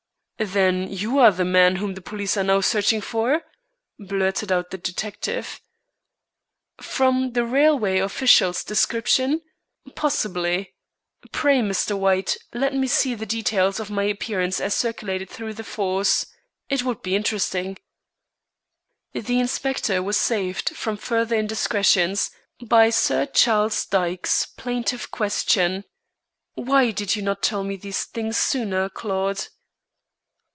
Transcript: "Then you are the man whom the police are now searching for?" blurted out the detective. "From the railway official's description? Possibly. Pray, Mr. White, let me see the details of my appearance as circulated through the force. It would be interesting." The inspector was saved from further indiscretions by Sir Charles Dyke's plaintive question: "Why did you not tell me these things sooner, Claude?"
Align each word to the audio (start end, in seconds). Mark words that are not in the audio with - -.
"Then 0.43 0.91
you 0.91 1.19
are 1.19 1.29
the 1.31 1.45
man 1.45 1.75
whom 1.75 1.93
the 1.93 2.01
police 2.01 2.35
are 2.35 2.43
now 2.43 2.61
searching 2.61 2.99
for?" 2.99 3.43
blurted 3.99 4.51
out 4.51 4.71
the 4.71 4.77
detective. 4.79 5.61
"From 6.81 7.33
the 7.33 7.45
railway 7.45 7.99
official's 7.99 8.63
description? 8.63 9.43
Possibly. 9.93 10.73
Pray, 11.31 11.59
Mr. 11.59 11.95
White, 11.95 12.37
let 12.55 12.73
me 12.73 12.87
see 12.87 13.13
the 13.13 13.27
details 13.27 13.79
of 13.79 13.91
my 13.91 14.05
appearance 14.05 14.59
as 14.59 14.73
circulated 14.73 15.29
through 15.29 15.53
the 15.53 15.63
force. 15.63 16.25
It 16.69 16.83
would 16.83 17.03
be 17.03 17.15
interesting." 17.15 17.77
The 19.13 19.39
inspector 19.39 20.01
was 20.01 20.17
saved 20.17 20.75
from 20.75 20.97
further 20.97 21.35
indiscretions 21.35 22.31
by 22.59 22.89
Sir 22.89 23.27
Charles 23.27 23.85
Dyke's 23.85 24.47
plaintive 24.47 25.11
question: 25.11 25.83
"Why 26.55 26.89
did 26.89 27.15
you 27.15 27.21
not 27.21 27.43
tell 27.43 27.63
me 27.63 27.75
these 27.75 28.05
things 28.05 28.37
sooner, 28.37 28.89
Claude?" 28.89 29.45